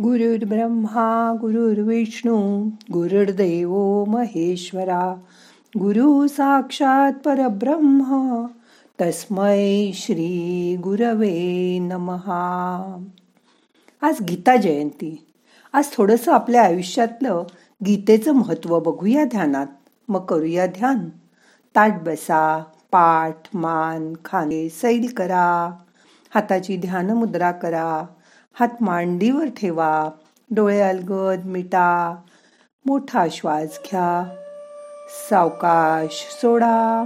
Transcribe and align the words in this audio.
गुरुर्ब्रह्मा 0.00 1.36
गुरुर्विष्णू 1.40 2.68
गुरुर्देव 2.92 4.04
महेश्वरा 4.04 5.14
गुरु 5.78 6.26
साक्षात 6.26 7.12
परब्रह्म 7.12 8.46
तस्मै 9.00 9.90
श्री 9.94 10.76
गुरवे 10.82 11.78
नमहा. 11.78 13.04
आज 14.02 14.20
गीता 14.28 14.56
जयंती. 14.56 15.26
आज 15.72 15.92
थोडंसं 15.92 16.32
आपल्या 16.32 16.62
आयुष्यातलं 16.62 17.42
गीतेचं 17.86 18.32
महत्त्व 18.32 18.80
बघूया 18.80 19.24
ध्यानात. 19.24 19.66
मग 20.08 20.24
करूया 20.24 20.66
ध्यान. 20.66 21.08
ताट 21.76 21.92
बसा 22.02 22.64
पाठ 22.92 23.36
मान 23.54 24.12
खाणे 24.24 24.68
सैल 24.68 25.12
करा. 25.16 25.70
हाताची 26.34 26.76
ध्यान 26.76 27.10
मुद्रा 27.10 27.50
करा. 27.50 28.06
हात 28.60 28.68
मांडीवर 28.80 29.44
ठेवा. 29.44 30.10
डोळे 30.50 30.80
अलगद 30.80 31.44
मिटा. 31.44 32.16
मोठा 32.86 33.26
श्वास 33.30 33.78
घ्या. 33.84 34.34
सावकाश 35.30 36.38
सोडा. 36.40 37.04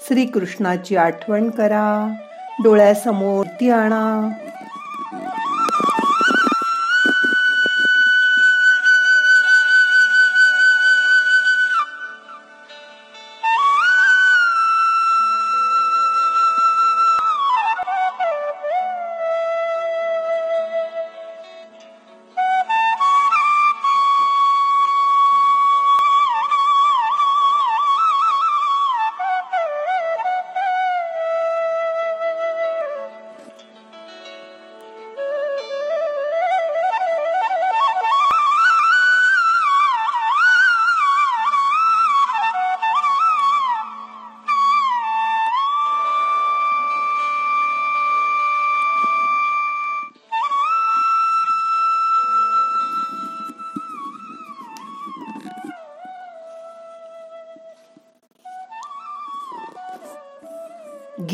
श्रीकृष्णाची 0.00 0.96
आठवण 0.96 1.50
करा. 1.50 2.14
डोळ्यासमोर 2.62 3.46
ती 3.60 3.70
आणा. 3.70 4.28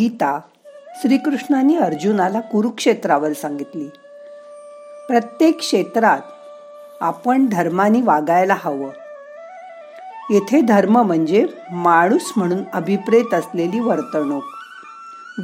गीता 0.00 0.40
श्रीकृष्णाने 0.96 1.76
अर्जुनाला 1.76 2.40
कुरुक्षेत्रावर 2.40 3.32
सांगितली. 3.32 3.88
प्रत्येक 5.08 5.58
क्षेत्रात 5.58 6.18
आपण 7.00 7.46
धर्माने 7.46 8.02
वागायला 8.02 8.56
हवं. 8.58 8.88
येथे 10.30 10.60
धर्म 10.60 11.02
म्हणजे 11.02 11.46
माणूस 11.70 12.32
म्हणून 12.36 12.58
अभिप्रेत 12.72 13.34
असलेली 13.34 13.80
वर्तणूक. 13.80 14.42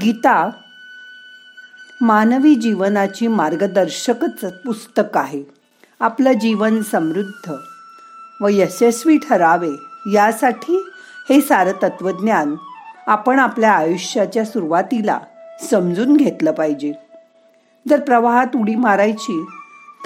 गीता 0.02 0.50
मानवी 2.00 2.54
जीवनाची 2.54 3.26
मार्गदर्शकच 3.26 4.44
पुस्तक 4.44 5.16
आहे. 5.16 5.42
आपलं 6.00 6.32
जीवन 6.32 6.82
समृद्ध 6.82 7.52
व 8.40 8.48
यशस्वी 8.50 9.18
ठरावे 9.18 9.72
यासाठी 10.12 10.84
हे 11.30 11.40
सारं 11.40 11.72
तत्वज्ञान 11.82 12.56
आपण 13.06 13.38
आपल्या 13.38 13.72
आयुष्याच्या 13.72 14.44
सुरुवातीला 14.44 15.18
समजून 15.70 16.16
घेतलं 16.16 16.52
पाहिजे. 16.52 16.92
जर 17.88 18.00
प्रवाहात 18.00 18.46
उडी 18.56 18.74
मारायची 18.74 19.46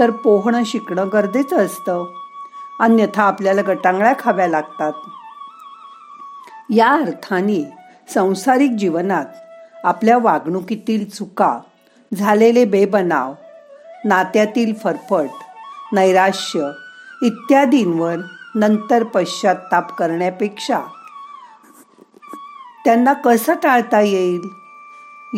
तर 0.00 0.10
पोहणं 0.10 0.62
शिकणं 0.66 1.08
गरजेचं 1.12 1.56
असतं. 1.56 2.04
अन्यथा 2.80 3.22
आपल्याला 3.22 3.60
गटांगळ्या 3.66 4.12
खाव्या 4.18 4.48
लागतात. 4.48 4.92
या 6.70 6.88
अर्थाने 6.88 7.72
संसारिक 8.14 8.70
जीवनात 8.70 9.26
आपल्या 9.84 10.18
वागणुकीतील 10.18 11.08
चुका 11.08 11.58
झालेले 12.14 12.64
बेबनाव 12.64 13.34
नात्यातील 14.04 14.74
फरफट 14.74 15.28
नैराश्य 15.92 16.70
इत्यादींवर 17.22 18.16
नंतर 18.54 19.02
पश्चाताप 19.02 19.96
करण्यापेक्षा 19.96 20.80
त्यांना 22.84 23.12
कसं 23.12 23.54
टाळता 23.62 24.00
येईल? 24.00 24.40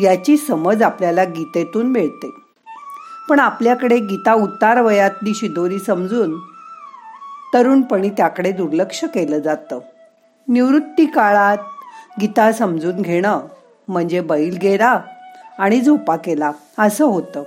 याची 0.02 0.36
समज 0.36 0.82
आपल्याला 0.82 1.24
गीतेतून 1.24 1.86
मिळते. 1.86 2.30
पण 3.30 3.40
आपल्याकडे 3.40 3.98
गीता 3.98 4.34
उतार 4.34 4.80
वयातली 4.80 5.34
शिदोरी 5.34 5.78
समजून 5.78 6.38
तरुणपणी 7.54 8.08
त्याकडे 8.08 8.52
दुर्लक्ष 8.52 9.04
केलं 9.04 9.38
जातं. 9.38 9.78
निवृत्ती 10.48 11.06
काळात 11.06 11.58
गीता 12.20 12.52
समजून 12.52 13.02
घेणं 13.02 13.40
म्हणजे 13.88 14.20
बैल 14.20 14.56
गेला 14.56 15.00
आणि 15.58 15.80
झोपा 15.80 16.16
केला 16.16 16.52
असं 16.78 17.04
होतं. 17.04 17.42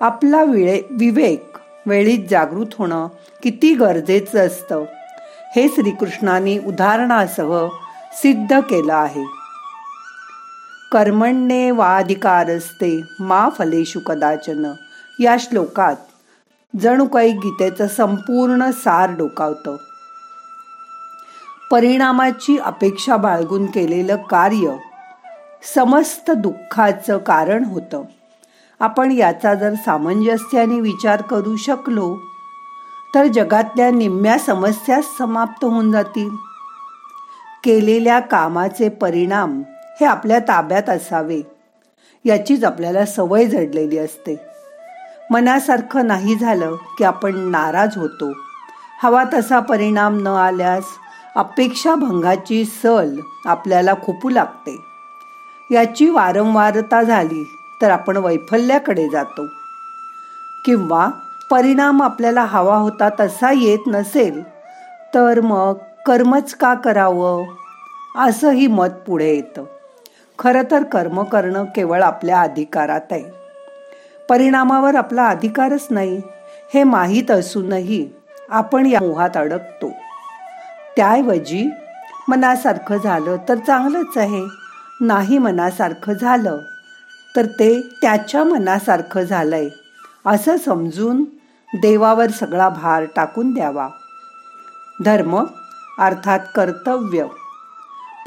आपला 0.00 0.42
विळे 0.42 0.82
विवेक 0.90 1.44
वेळीत 1.86 2.18
जागृत 2.30 2.66
होणं 2.78 3.06
किती 3.42 3.74
गरजेचं 3.74 4.46
असतं. 4.46 4.84
हे 5.56 5.68
श्रीकृष्णाने 5.68 6.58
उदाहरणासह 6.58 7.68
सिद्ध 8.12 8.60
केलं 8.60 8.94
आहे. 8.94 9.24
कर्मण्ये 10.92 11.70
वाधिकारस्ते 11.70 13.02
मा 13.20 13.48
फलेशु 13.58 14.00
कदाचन. 14.00 14.72
या 15.20 15.36
श्लोकात 15.38 15.96
जणू 16.80 17.06
काही 17.06 17.32
गीतेचं 17.32 17.86
संपूर्ण 17.86 18.70
सार 18.70 19.10
डोकावतं. 19.10 19.76
परिणामाची 21.70 22.58
अपेक्षा 22.58 23.16
बाळगून 23.16 23.66
केलेलं 23.66 24.16
कार्य 24.16 24.76
समस्त 25.74 26.30
दुःखाचं 26.30 27.18
कारण 27.18 27.64
होतं. 27.64 28.02
आपण 28.80 29.12
याचा 29.12 29.54
जर 29.54 29.74
सामंजस्याने 29.74 30.80
विचार 30.80 31.22
करू 31.22 31.56
शकलो 31.56 32.16
तर 33.14 33.26
जगातल्या 33.26 33.90
निम्म्या 33.90 34.38
समस्या 34.38 35.00
समाप्त 35.18 35.64
होऊन 35.64 35.92
जातील. 35.92 36.49
केलेल्या 37.64 38.20
कामाचे 38.20 38.88
परिणाम 38.88 39.62
हे 40.00 40.04
आपल्या 40.04 40.38
ताब्यात 40.38 40.90
असावे. 40.90 41.40
याचीच 42.24 42.64
आपल्याला 42.64 43.06
सवय 43.06 43.46
जडलेली 43.46 43.98
असते. 43.98 44.40
मनासारखं 45.30 46.06
नाही 46.06 46.36
झालं 46.36 46.76
की 46.98 47.04
आपण 47.04 47.36
नाराज 47.36 47.96
होतो. 47.96 48.32
हवा 49.02 49.24
तसा 49.34 49.60
परिणाम 49.60 50.18
न 50.22 50.26
आल्यास 50.26 50.84
अपेक्षा 51.36 51.94
भंगाची 51.94 52.64
सल 52.64 53.16
आपल्याला 53.46 53.94
खोपू 53.94 54.28
लागते. 54.28 54.80
याची 55.70 56.08
वारंवारता 56.08 57.02
झाली 57.02 57.44
तर 57.82 57.90
आपण 57.90 58.16
वैफल्याकडे 58.16 59.08
जातो. 59.08 59.46
किंवा 60.64 61.08
परिणाम 61.50 62.02
आपल्याला 62.02 62.44
हवा 62.44 62.76
होता 62.76 63.08
तसा 63.20 63.52
येत 63.52 63.78
नसेल 63.86 64.42
तर 65.14 65.40
मग 65.40 65.74
कर्मच 66.06 66.54
का 66.54 66.74
करावं? 66.74 67.44
असंही 68.16 68.66
मत 68.66 68.88
पुढे 69.06 69.34
येतं. 69.34 69.64
खरं 70.38 70.62
तर 70.70 70.82
कर्म 70.82 71.22
करणं 71.22 71.64
केवळ 71.64 72.02
आपल्या 72.02 72.40
अधिकारात 72.40 73.00
आहे. 73.10 73.24
परिणामावर 74.28 74.94
आपला 74.94 75.26
अधिकारच 75.26 75.86
नाही 75.90 76.20
हे 76.74 76.84
माहीत 76.84 77.30
असूनही 77.30 78.08
आपण 78.50 78.86
या 78.86 79.00
मोहात 79.00 79.36
अडकतो. 79.36 79.90
त्याऐवजी 80.96 81.70
मनासारखं 82.28 82.96
झालं 82.96 83.36
तर 83.48 83.54
चांगलंच 83.54 84.16
आहे. 84.16 84.42
नाही 85.00 85.38
मनासारखं 85.38 86.12
झालं 86.12 86.58
तर 87.36 87.44
ते 87.46 87.98
त्याच्या 88.02 88.44
मनासारखं 88.44 89.22
झालंय 89.22 89.68
असं 90.26 90.56
समजून 90.56 91.24
देवावर 91.74 92.30
सगळा 92.30 92.68
भार 92.68 93.04
टाकून 93.16 93.54
द्यावा. 93.54 93.88
धर्म 95.04 95.44
अर्थात 95.98 96.40
कर्तव्य. 96.54 97.26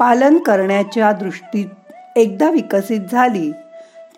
पालन 0.00 0.38
करण्याच्या 0.38 1.12
दृष्टीत 1.12 1.66
एकदा 2.16 2.50
विकसित 2.50 3.00
झाली 3.12 3.52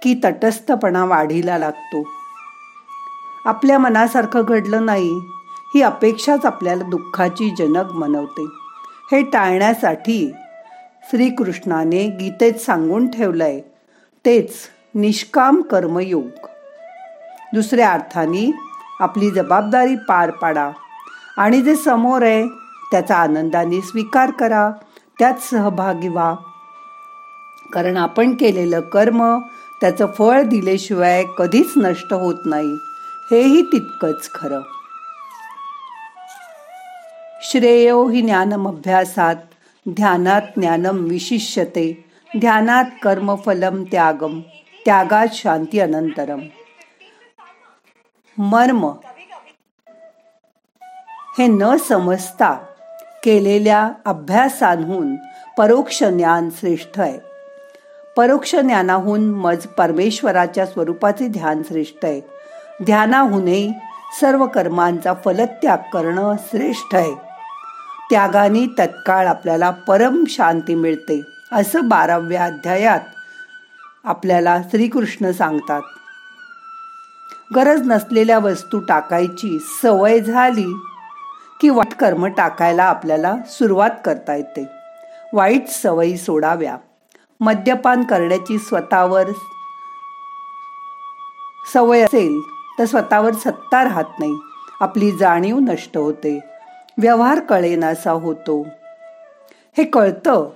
की 0.03 0.21
तटस्थपणा 0.25 1.05
वाढीला 1.05 1.59
लागतो. 1.59 2.09
आपल्या 3.45 3.79
मनासारखं 3.79 4.43
घडलं 4.49 4.87
नाही 4.87 5.13
ही 5.75 5.83
अपेक्षाच 5.83 6.47
आपल्याला 6.47 6.85
दुःखाची 6.85 7.55
जनक 7.59 7.93
मनवते 7.93 8.47
हे 9.13 9.23
टाळण्यासाठी 9.23 10.33
श्रीकृष्णाने 11.11 12.07
गीतेत 12.07 12.55
सांगून 12.55 13.11
ठेवलंय 13.11 13.61
तेच 14.25 14.53
निष्काम 14.95 15.61
कर्मयोग. 15.61 16.47
दुसऱ्या 17.55 17.93
अर्थाने 17.93 18.53
आपली 19.01 19.31
जबाबदारी 19.31 19.97
पार 19.97 20.31
पाडा. 20.31 20.71
आणि 21.39 21.63
जे 21.63 21.77
समोर 21.77 22.23
आहे 22.23 22.66
त्याचा 22.91 23.17
आनंदाने 23.17 23.81
स्वीकार 23.81 24.31
करा 24.31 24.71
त्यात 25.19 25.35
सहभागी 25.35 26.09
व्हा. 26.09 26.35
कारण 27.73 27.97
आपण 27.97 28.35
केलेलं 28.35 28.81
कर्म 28.81 29.39
त्याचं 29.81 30.07
फळ 30.07 30.43
दिल्याशिवाय 30.43 31.25
कधीच 31.39 31.73
नष्ट 31.77 32.13
होत 32.13 32.35
नाही. 32.47 32.75
हेही 33.31 33.63
तितकंच 33.63 34.31
खरं. 34.35 34.61
श्रेयो 37.43 38.09
हि 38.09 38.21
ज्ञानमभ्यासात 38.21 39.37
ध्यानात 39.89 40.43
ज्ञानम 40.57 41.05
विशिष्यते 41.05 42.05
ध्यानात 42.39 42.85
कर्मफलम 43.03 43.85
त्यागम 43.93 44.41
त्यागात 44.85 45.27
शांती 45.33 45.81
अनंतरम. 45.81 46.41
मर्म 48.39 48.93
हे 51.39 51.47
न 51.47 51.77
समजता 51.77 52.65
केलेल्या 53.27 53.91
अभ्यासांहून 54.05 55.17
परोक्ष 55.59 56.05
ज्ञान 56.05 56.49
श्रेष्ठ 56.51 57.01
आहे. 57.01 57.19
परोक्ष 58.17 58.57
ज्ञानाहून 58.57 59.25
मज 59.35 59.67
परमेश्वराच्या 59.67 60.67
स्वरूपाचे 60.67 61.29
ध्यान 61.29 61.63
श्रेष्ठ 61.63 62.05
आहे. 62.05 62.21
ध्यानाहूनही 62.85 63.73
सर्व 64.21 64.47
कर्मांचा 64.47 65.15
फलत्याग 65.25 65.79
करणं 65.79 66.35
श्रेष्ठ 66.51 66.95
आहे. 66.95 67.15
त्यागाने 68.11 68.67
तत्काळ 68.79 69.27
आपल्याला 69.27 69.71
परम 69.71 70.25
शांती 70.29 70.75
मिळते 70.75 71.23
असं 71.53 71.89
बाराव्या 71.89 72.45
अध्यायात 72.45 73.01
आपल्याला 74.05 74.63
श्रीकृष्ण 74.63 75.31
सांगतात. 75.31 75.83
गरज 77.55 77.83
नसलेल्या 77.87 78.39
वस्तू 78.39 78.81
टाकायची 78.81 79.59
सवय 79.83 80.21
झाली 80.21 80.77
की 81.61 81.69
वाईट 81.69 81.95
कर्म 81.95 82.27
टाकायला 82.27 82.85
आपल्याला 82.85 83.35
सुरुवात 83.47 83.91
करता 84.05 84.35
येते. 84.35 84.67
वाईट 85.33 85.69
सवयी 85.69 86.17
सोडाव्या. 86.17 86.77
मद्यपान 87.41 88.03
करण्याची 88.03 88.59
स्वतःवर 88.59 89.25
सवय 91.75 92.01
असेल 92.01 92.41
तर 92.79 92.85
स्वतःवर 92.85 93.33
सत्ता 93.33 93.85
राहत 93.85 94.05
नाही. 94.19 94.39
आपली 94.81 95.13
जाणीव 95.17 95.59
नष्ट 95.59 95.97
होते. 95.97 96.41
व्यवहार 96.99 97.41
कळेनासा 97.41 98.11
होतो. 98.11 98.67
हे 99.79 99.85
कळतं 99.85 100.51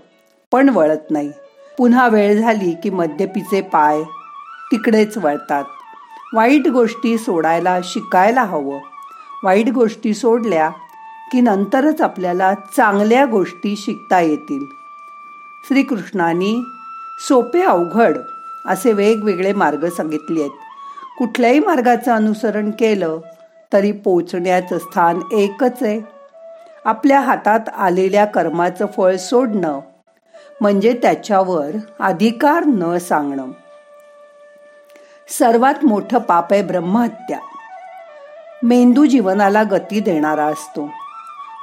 पण 0.53 0.69
वळत 0.69 1.11
नाही. 1.11 1.33
पुन्हा 1.79 2.09
वेळ 2.09 2.41
झाली 2.41 2.73
की 2.83 2.91
मद्यपीचे 2.91 3.61
पाय 3.61 4.03
तिकडेच 4.73 5.19
वळतात. 5.19 5.65
वाईट 6.35 6.69
गोष्टी 6.69 7.19
सोडायला 7.19 7.79
शिकायला 7.85 8.43
हवं. 8.43 8.79
वाईट 9.45 9.71
गोष्टी 9.71 10.15
सोडल्या 10.15 10.71
की 11.33 11.41
नंतरच 11.41 12.01
आपल्याला 12.01 12.55
चांगल्या 12.77 13.25
गोष्टी 13.25 13.77
शिकता 13.77 14.21
येतील. 14.21 14.65
श्रीकृष्णाने 15.69 16.63
सोपे 17.29 17.63
अवघड 17.63 18.19
असे 18.67 18.93
वेगवेगळे 18.93 19.53
मार्ग 19.53 19.89
सांगितले 19.89 20.41
आहेत. 20.41 20.51
कुठल्याही 21.19 21.61
मार्गाचं 21.61 22.13
अनुसरण 22.13 22.71
केलं 22.71 23.19
तरी 23.73 23.93
पोचण्याचं 23.93 24.79
स्थान 24.79 25.21
एकच 25.33 25.83
आहे. 25.83 26.01
आपल्या 26.85 27.21
हातात 27.21 27.61
आलेल्या 27.77 28.25
कर्माचं 28.25 28.87
फळ 28.87 29.17
सोडणं 29.17 29.81
म्हणजे 30.61 30.99
त्याच्यावर 31.03 31.77
अधिकार 32.01 32.65
न 32.65 32.99
सांगणं. 32.99 33.51
सर्वात 35.29 35.85
मोठं 35.85 36.19
पाप 36.19 36.53
आहे 36.53 36.63
ब्रह्महत्या. 36.63 37.39
मेंदू 38.63 39.05
जीवनाला 39.05 39.63
गती 39.63 40.01
देणारा 40.01 40.45
असतो. 40.45 40.91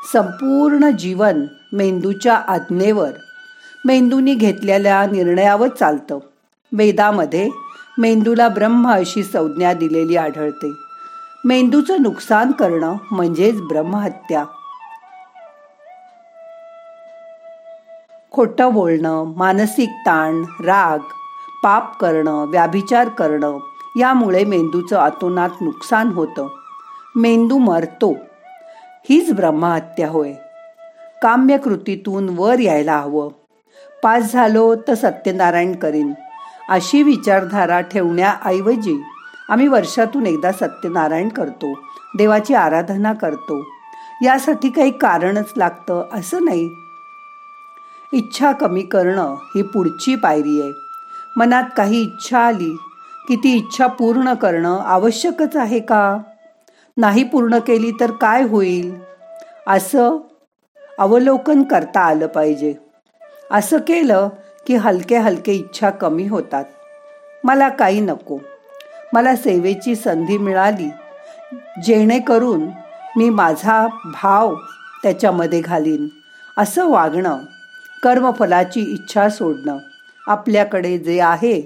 संपूर्ण 0.03 0.89
जीवन 0.89 1.45
मेंदूच्या 1.73 2.35
आज्ञेवर. 2.35 3.09
मेंदूनी 3.85 4.35
घेतलेल्या 4.35 5.05
निर्णयावर 5.05 5.67
चालतं. 5.67 6.19
वेदामध्ये 6.71 7.49
मेंदूला 7.97 8.47
ब्रह्म 8.47 8.91
अशी 8.91 9.23
संज्ञा 9.23 9.73
दिलेली 9.73 10.15
आढळते. 10.15 10.71
मेंदूचं 11.45 12.01
नुकसान 12.01 12.51
करणं 12.51 12.95
म्हणजेच 13.11 13.61
ब्रह्महत्या. 13.61 14.45
खोटं 18.31 18.73
बोलणं 18.73 19.33
मानसिक 19.35 19.89
ताण 19.89 20.43
राग 20.65 20.99
पाप 21.63 21.99
करणं 21.99 22.45
व्याभिचार 22.45 23.09
करणं 23.09 23.57
यामुळे 23.99 24.45
मेंदूचं 24.45 24.97
अतोनात 24.97 25.49
नुकसान 25.61 26.07
होतं. 26.07 26.47
मेंदू 27.15 27.57
मरतो. 27.57 28.13
हीच 29.09 29.33
ब्रह्महत्या 29.33 30.09
होय. 30.09 30.33
काम्यकृतीतून 31.21 32.29
वर 32.37 32.59
यायला 32.59 32.97
हवं. 32.97 33.29
पास 34.03 34.33
झालो 34.33 34.75
तर 34.75 34.93
सत्यनारायण 34.93 35.75
करीन. 35.75 36.13
अशी 36.69 37.03
विचारधारा 37.03 37.81
ठेवण्याऐवजी 37.81 39.03
आम्ही 39.49 39.67
वर्षातून 39.67 40.25
एकदा 40.25 40.51
सत्यनारायण 40.51 41.29
करतो. 41.29 41.73
देवाची 42.17 42.53
आराधना 42.53 43.13
करतो. 43.13 43.63
यासाठी 44.23 44.69
काही 44.69 44.91
कारणच 44.91 45.53
लागतं 45.57 46.09
असं 46.13 46.45
नाही. 46.45 46.69
इच्छा 48.13 48.51
कमी 48.51 48.81
करणं 48.81 49.33
ही 49.33 49.61
पुढची 49.61 50.15
पायरी 50.15 50.61
आहे. 50.61 50.71
मनात 51.37 51.63
काही 51.77 52.01
इच्छा 52.01 52.39
आली 52.39 52.77
की 53.27 53.35
ती 53.35 53.55
इच्छा 53.55 53.87
पूर्ण 53.87 54.33
करणं 54.33 54.79
आवश्यकच 54.79 55.55
आहे 55.55 55.79
का? 55.79 56.17
नाही 56.97 57.23
पूर्ण 57.23 57.59
केली 57.59 57.91
तर 57.99 58.11
काय 58.11 58.43
होईल? 58.43 58.95
असं 59.67 60.17
अवलोकन 60.99 61.63
करता 61.63 61.99
आलं 61.99 62.27
पाहिजे. 62.27 62.73
असं 63.51 63.77
केलं 63.77 64.29
की 64.67 64.75
हलके 64.75 65.17
हलके 65.17 65.53
इच्छा 65.53 65.89
कमी 65.89 66.27
होतात. 66.27 66.65
मला 67.43 67.69
काही 67.69 67.99
नको. 67.99 68.39
मला 69.13 69.35
सेवेची 69.35 69.95
संधी 69.95 70.37
मिळाली. 70.37 70.89
जेणेकरून 71.83 72.69
मी 73.17 73.29
माझा 73.29 73.87
भाव 74.05 74.55
त्याच्यामध्ये 75.03 75.61
घालीन. 75.61 76.07
असं 76.57 76.89
वागणं 76.89 77.37
कर्मफलाची 78.03 78.81
इच्छा 78.81 79.29
सोडणं 79.29 79.77
आपल्याकडे 80.27 80.97
जे 80.97 81.19
आहे 81.19 81.61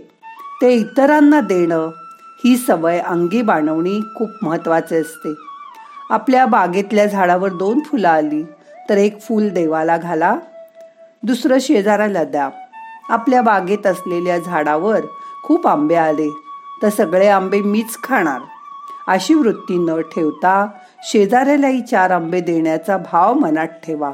ते 0.61 0.73
इतरांना 0.73 1.41
देणं 1.41 1.89
ही 2.45 2.57
सवय 2.57 2.99
अंगी 2.99 3.41
बाणवणी 3.41 3.99
खूप 4.15 4.29
महत्त्वाचे 4.41 4.95
असते. 4.95 5.33
आपल्या 6.09 6.45
बागेतल्या 6.45 7.05
झाडावर 7.05 7.49
दोन 7.49 7.79
फुलं 7.79 8.09
आली 8.09 8.43
तर 8.89 8.97
एक 8.97 9.21
फूल 9.21 9.49
देवाला 9.49 9.97
घाला 9.97 10.35
दुसरं 11.23 11.57
शेजाराला 11.61 12.23
द्या. 12.23 12.49
आपल्या 13.09 13.41
बागेत 13.41 13.87
असलेल्या 13.87 14.37
झाडावर 14.37 14.99
खूप 15.43 15.67
आंबे 15.67 15.95
आले 15.95 16.29
तर 16.83 16.89
सगळे 16.89 17.27
आंबे 17.27 17.61
मीच 17.61 17.97
खाणार. 18.03 18.41
अशी 19.07 19.33
वृत्ती 19.33 19.77
न 19.77 20.01
ठेवता 20.01 20.67
शेजाऱ्यालाही 21.03 21.81
चार 21.81 22.11
आंबे 22.11 22.41
देण्याचा 22.41 22.97
भाव 22.97 23.33
मनात 23.33 23.67
ठेवा. 23.67 24.11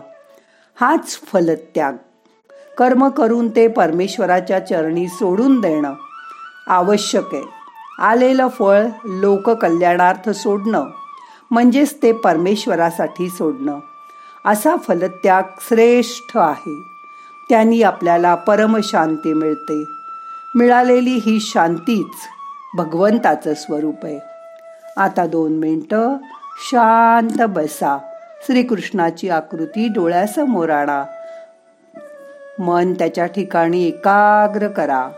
हाच 0.79 1.19
फलत्याग. 1.33 1.93
कर्म 2.77 3.09
करून 3.09 3.55
ते 3.55 3.67
परमेश्वराच्या 3.67 4.59
चरणी 4.59 5.07
सोडून 5.07 5.61
देणं 5.61 5.93
आवश्यक 6.67 7.35
आहे. 7.35 7.56
आलेलं 7.99 8.47
फळ 8.47 8.85
लोककल्याणार्थ 9.05 10.29
सोडणं 10.29 10.85
म्हणजेच 11.51 11.97
ते 12.03 12.11
परमेश्वरासाठी 12.11 13.29
सोडणं. 13.29 13.79
असा 14.45 14.75
फलत्याग 14.75 15.43
श्रेष्ठ 15.61 16.37
आहे. 16.37 16.83
त्यांनी 17.49 17.81
आपल्याला 17.81 18.35
परमशांती 18.35 19.33
मिळते. 19.33 19.83
मिळालेली 20.55 21.09
ही 21.09 21.39
शांतीच 21.39 22.15
भगवंताचं 22.75 23.53
स्वरूप 23.53 23.95
आहे. 24.03 24.19
आता 24.97 25.25
दोन 25.25 25.57
मिनटं 25.57 26.17
शांत 26.57 27.41
बसा. 27.41 27.97
श्रीकृष्णाची 28.41 29.29
आकृती 29.29 29.87
डोळ्यासमोर 29.87 30.69
आणा. 30.69 31.03
मन 32.59 32.93
त्याच्या 32.93 33.25
ठिकाणी 33.25 33.87
एकाग्र 33.87 34.67
करा. 34.67 35.09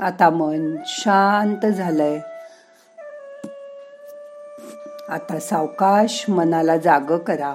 आता 0.00 0.30
मन 0.30 0.76
शांत 0.86 1.66
झालंय. 1.66 2.20
आता 5.08 5.38
सावकाश 5.40 6.24
मनाला 6.28 6.76
जाग 6.76 7.18
करा. 7.18 7.54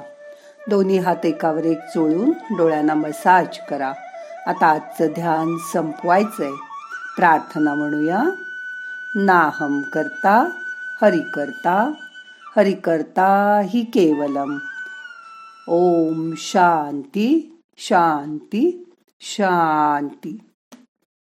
दोन्ही 0.69 0.97
हात 0.97 1.25
एकावर 1.25 1.63
एक 1.63 1.79
चोळून 1.79 2.31
डोळ्यांना 2.57 2.93
मसाज 2.93 3.45
करा. 3.69 3.93
आता 4.47 4.65
आजचं 4.65 5.07
ध्यान 5.07 5.57
संपवायचंय. 5.73 6.51
प्रार्थना 7.17 7.73
म्हणूया. 7.73 8.23
नाहम 9.15 9.81
करता 9.81 10.50
हरि 11.01 11.21
करता 11.33 11.91
हरि 12.57 12.73
करता 12.73 13.62
ही 13.63 13.81
केवलम. 13.81 14.57
ओम 15.67 16.31
शांती 16.38 17.62
शांती 17.77 18.93
शांती. 19.21 20.50